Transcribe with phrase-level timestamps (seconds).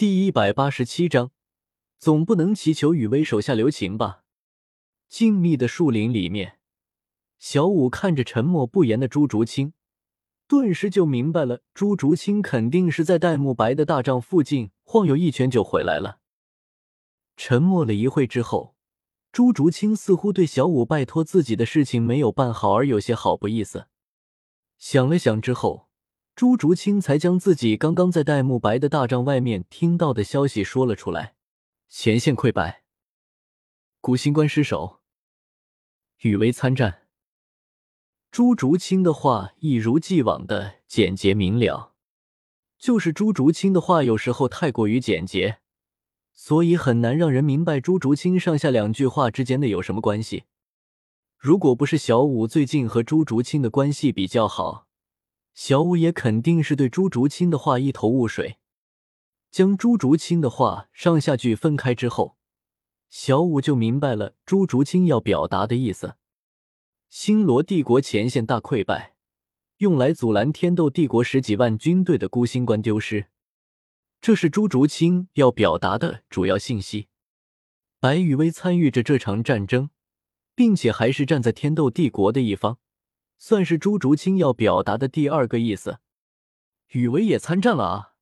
[0.00, 1.30] 第一百八十七章，
[1.98, 4.24] 总不能祈求雨薇手下留情吧？
[5.10, 6.58] 静谧的树林里面，
[7.38, 9.74] 小五看着沉默不言的朱竹清，
[10.48, 16.20] 顿时就明白了，朱竹清肯定是在戴沐白的大帐附近晃悠一圈就回来了。
[17.36, 18.74] 沉默了一会之后，
[19.30, 23.88] 朱竹清似乎对小五拜托自己的事情没有办好而有些好不意思。
[24.78, 25.89] 想了想之后。
[26.40, 31.34] 朱竹清才将自己刚刚在戴沐白的大帐外面听到的消息说了出来：
[31.90, 32.84] 前线溃败，
[34.00, 35.00] 古星关失守，
[36.20, 37.02] 雨薇参战。
[38.30, 41.92] 朱竹清的话一如既往的简洁明了，
[42.78, 45.58] 就是朱竹清的话有时候太过于简洁，
[46.32, 50.44] 所以很难让人明白朱竹清上下两句话之间的有什么关系。
[51.36, 54.86] 如果不是小五最近和朱竹清的关系比较好。
[55.52, 58.58] 小五也肯定是对朱竹清的话一头雾水，
[59.50, 62.36] 将朱竹清的话上下句分开之后，
[63.08, 66.14] 小五就明白了朱竹清要表达的意思：
[67.08, 69.16] 星罗帝国前线大溃败，
[69.78, 73.26] 用来阻拦天斗帝国十几万军队的孤星关丢失，
[74.20, 77.08] 这是朱竹清要表达的主要信息。
[77.98, 79.90] 白羽薇参与着这场战争，
[80.54, 82.78] 并且还是站在天斗帝国的一方。
[83.42, 85.98] 算是朱竹清要表达的第二个意思。
[86.88, 88.14] 雨薇也参战了啊！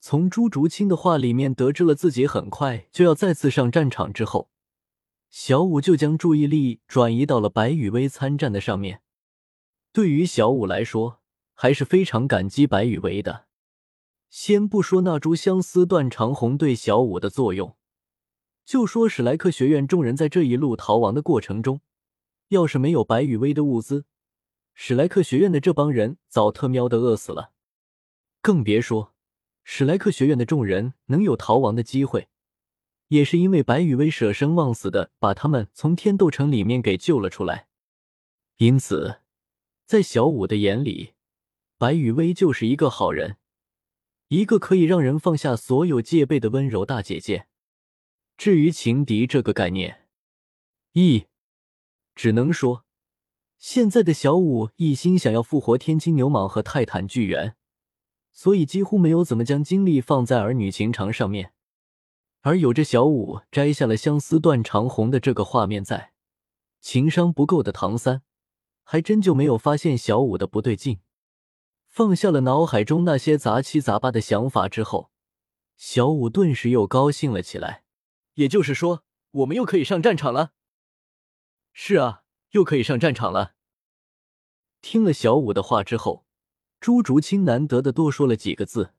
[0.00, 4.50] 从朱竹清的话里面得知了自己很快就要再次上战场之后，
[5.30, 9.00] 小五就将注意力转移到了白雨薇参战的上面。
[9.92, 11.22] 对于小五来说，
[11.54, 13.46] 还是非常感激白雨薇的。
[14.28, 17.74] 先不说那株相思断肠红对小五的作用，
[18.66, 21.80] 就说史莱克学院众人在这一路逃亡的过程中。
[22.48, 24.04] 要是没有白羽薇的物资，
[24.74, 27.52] 史莱克学院的这帮人早特喵的饿死了。
[28.40, 29.14] 更别说
[29.64, 32.28] 史莱克学院的众人能有逃亡的机会，
[33.08, 37.66] 也是因为白羽薇舍生忘死的把他们从天斗城里面给救了出来。
[38.58, 39.22] 因此，
[39.84, 41.14] 在小五的眼里，
[41.78, 43.38] 白羽薇就是一个好人，
[44.28, 47.48] 一个可以让人放下所有戒备的温柔大姐姐。
[48.36, 50.06] 至于情敌这个概念，
[50.92, 51.26] 一。
[52.16, 52.84] 只能说，
[53.58, 57.54] 现在的小五一心想要复活天青牛蟒和泰坦巨猿，
[58.32, 61.52] 所以几乎没有怎么将精力放在儿女情长上面。
[62.40, 66.12] 而有着小五摘下了相思断肠红的这个画面在，
[66.80, 68.22] 情商不够的唐三
[68.82, 71.00] 还真就没有发现小五的不对劲。
[71.86, 75.10] 放下了脑海中那些杂七杂八的想法之后，
[75.76, 77.84] 小五顿时又高兴了起来。
[78.34, 79.02] 也就是说，
[79.32, 80.52] 我们又可以上战场了。
[81.78, 82.22] 是啊，
[82.52, 83.54] 又可以上战场了。
[84.80, 86.24] 听了小五的话之后，
[86.80, 88.94] 朱竹清难得的多说了几个字。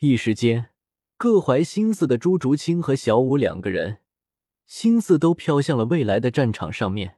[0.00, 0.70] 一时间，
[1.16, 4.02] 各怀心思的朱竹清和小五两个人，
[4.66, 7.16] 心思都飘向了未来的战场上面。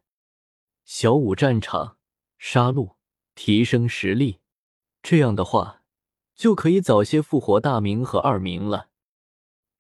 [0.85, 1.99] 小五战场，
[2.39, 2.95] 杀戮，
[3.35, 4.39] 提升实力，
[5.03, 5.83] 这样的话，
[6.37, 8.91] 就可以早些复活大明和二明了。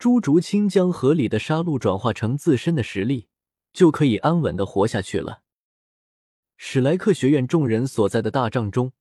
[0.00, 3.28] 朱竹清将河里的杀戮转化成自身的实力。
[3.72, 5.42] 就可以安稳的活下去了。
[6.56, 8.92] 史莱克学院众人所在的大帐中，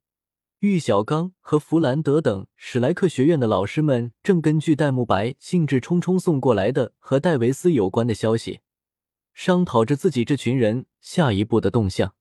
[0.59, 8.62] 玉小刚和弗兰德等史莱克学院的老师们正根据戴沐白兴致冲冲送过来的和戴维斯有关的消息，
[9.34, 12.13] 商讨着自己这群人下一步的动向。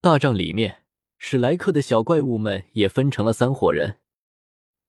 [0.00, 0.84] 大帐里面，
[1.18, 3.98] 史莱克的小怪物们也分成了三伙人。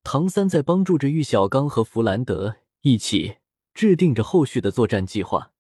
[0.04, 3.38] 唐三在帮助着玉小刚和弗兰德一起
[3.74, 5.52] 制定着后续的作战计划。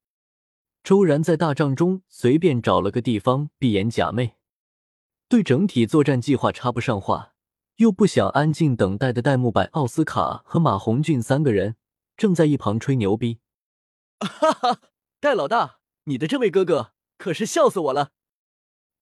[0.88, 4.36] 周然在大帐中随便找了个地方闭眼假寐，
[5.28, 7.34] 对整体作战计划插不上话，
[7.75, 11.75] 又不想安静等待的戴沐白、奥斯卡和马红俊三个人
[12.16, 13.40] 正在一旁吹牛逼。
[14.22, 14.80] 哈哈，
[15.20, 18.12] 戴老大，你的这位哥哥可是笑死我了！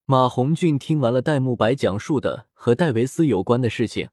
[0.05, 4.09] 马红俊听完了戴沐白讲述的和戴维斯有关的事情，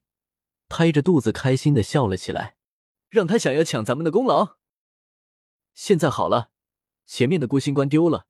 [0.68, 2.56] 拍着肚子开心的笑了起来。
[3.08, 4.58] 让他想要抢咱们的功劳？
[5.72, 6.50] 现在好了。
[7.06, 8.26] 前面的孤星关丢了，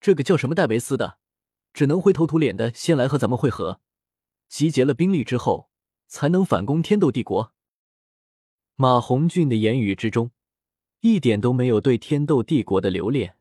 [0.00, 1.18] 这个叫什么戴维斯的，
[1.72, 3.80] 只能灰头土脸的先来和咱们会合，
[4.48, 5.68] 集结了兵力之后，
[6.06, 7.52] 才能反攻天斗帝国。
[8.74, 10.30] 马红俊的言语之中，
[11.00, 13.36] 一点都没有对天斗帝国的留恋。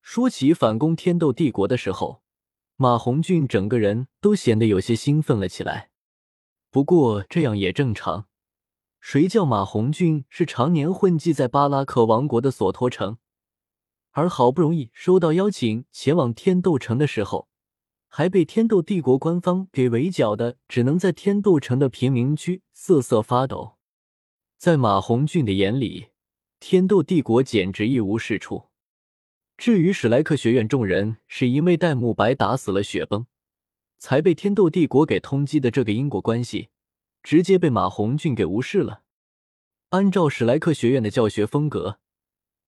[0.00, 2.22] 说起反攻天斗帝国的时候，
[2.76, 5.90] 马红俊整个人都显得有些兴奋了起来。
[6.70, 8.26] 不过这样也正常，
[9.00, 13.18] 谁叫马红俊是常年混迹在巴拉克王国的索托城？
[14.12, 17.48] 而好不容易收到邀请前往天斗城的时候，
[18.08, 23.76] 还被天斗帝国官方给围剿的，只能在天斗城的贫民区瑟瑟发抖。
[24.56, 26.08] 在马红俊的眼里，
[26.58, 28.70] 天斗帝国简直一无是处。
[29.56, 33.26] 至于史莱克学院众人是因为戴沐白打死了雪崩，
[33.98, 36.68] 才被天斗帝国给通缉的这个因果关系，
[37.22, 39.02] 直接被马红俊给无视了。
[39.90, 41.98] 按照史莱克学院的教学风格，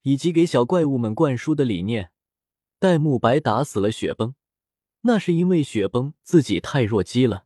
[0.03, 2.11] 以及给小怪物们灌输的理念，
[2.79, 4.35] 戴沐白打死了雪崩，
[5.01, 7.45] 那是因为雪崩自己太弱鸡了。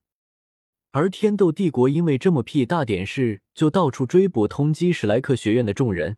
[0.91, 6.17] 而天斗帝国因为这么屁大点事就到处追捕通缉史莱克学院的众人，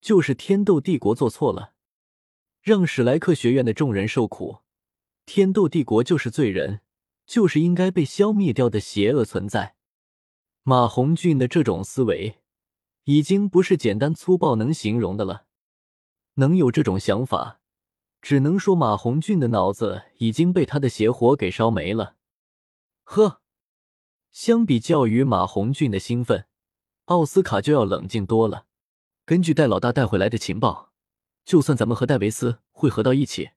[0.00, 1.74] 就是天斗帝国做错了。
[2.60, 4.58] 让史莱克学院的众人受苦，
[5.24, 6.80] 天斗帝国就是罪人，
[7.26, 9.76] 就是应该被消灭掉的邪恶存在。
[10.64, 12.40] 马红俊的这种思维，
[13.04, 15.46] 已经不是简单粗暴能形容的了。
[16.38, 17.60] 能有这种想法，
[18.22, 22.16] 只能说马红俊的脑子已经被他的邪火给烧没了。
[23.04, 23.42] 呵，
[24.30, 26.46] 相比较于马红俊的兴奋，
[27.06, 28.66] 奥斯卡就要冷静多了。
[29.24, 30.88] 根据戴老大带回来的情报。
[31.44, 33.52] 就算咱们和戴维斯汇合到一起，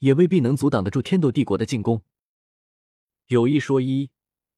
[0.00, 2.02] 也未必能阻挡得住天斗帝国的进攻。
[3.28, 4.10] 有一说一，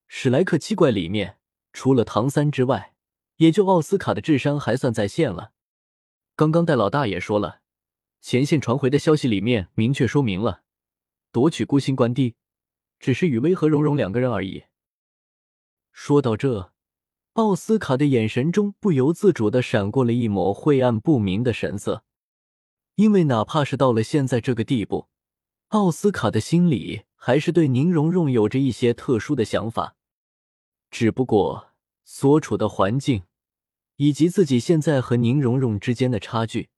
[0.08, 1.38] 史莱克七怪里面，
[1.74, 2.94] 除了唐三之外，
[3.36, 5.52] 也就奥斯卡的智商还算在线了。
[6.36, 7.60] 刚刚戴老大也说了，
[8.20, 10.62] 前线传回的消息里面明确说明了，
[11.30, 12.34] 夺取孤星关帝，
[12.98, 14.64] 只是雨薇和蓉蓉两个人而已。
[15.92, 16.72] 说到这，
[17.34, 22.02] 奥斯卡的眼神中不由自主的闪过了一抹晦暗不明的神色。
[22.96, 25.08] 因为哪怕是到了现在这个地步，
[25.68, 29.96] 奥斯卡的心里还是对宁荣荣有着一些特殊的想法。
[30.90, 31.70] 只不过
[32.04, 33.22] 所处的环境，
[33.96, 36.68] 以及自己现在和宁荣荣之间的差距，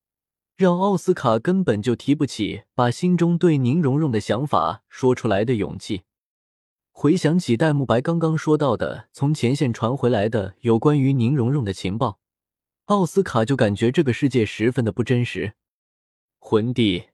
[0.56, 6.02] 让奥斯卡根本就提不起把心中对宁荣荣的想法说出来的勇气。
[6.92, 12.20] 回想起戴沐白刚刚说到的从前线传回来的有关于宁荣荣的情报，
[12.86, 15.54] 奥斯卡就感觉这个世界十分的不真实。
[16.38, 17.08] 魂帝，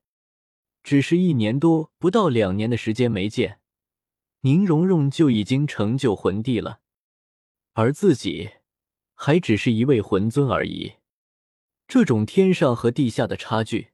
[0.84, 3.58] 只是一年多不到两年的时间没见，
[4.42, 6.80] 宁荣荣就已经成就魂帝了，
[7.72, 8.50] 而自己
[9.24, 10.94] 还只是一位魂尊而已。
[11.86, 13.92] 这种天上和地下的差距，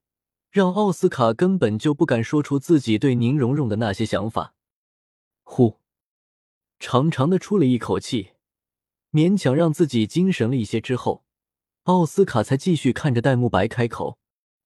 [0.50, 4.54] 让奥斯卡根本就不敢说出自己对宁荣荣的那些想法。
[5.42, 5.80] 呼，
[6.78, 8.30] 长长的出了一口气，
[9.12, 11.26] 勉强让自己精神了一些之后，
[11.82, 14.18] 奥斯卡才继续看着戴沐白开口。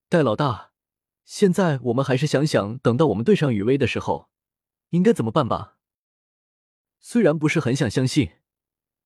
[0.09, 0.71] 戴老大，
[1.25, 4.29] 现在我们还是想想，等到我们对上雨薇的时候，
[4.91, 5.79] 应该怎么办吧。
[7.01, 8.31] 虽然不是很想相信，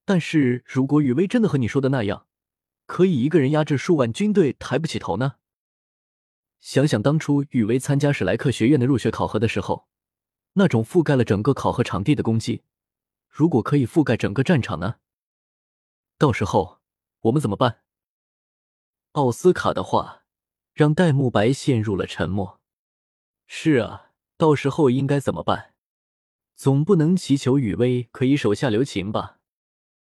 [0.07, 2.27] 但是如果雨薇真的和你说的那样，
[2.87, 5.35] 可以一个人压制数万军队抬不起头呢？
[6.59, 9.87] 想想当初雨薇参加史莱克学院的入学考核的时候，
[10.55, 12.63] 那种覆盖了整个考核场地的攻击，
[13.29, 14.97] 如果可以覆盖整个战场呢？
[16.17, 16.81] 到时候
[17.21, 17.83] 我们怎么办？
[19.13, 20.23] 奥斯卡的话。
[20.77, 22.61] 让戴沐白陷入了沉默。
[23.47, 25.73] 是啊，到时候应该怎么办？
[26.55, 29.36] 总不能祈求雨薇可以手下留情吧？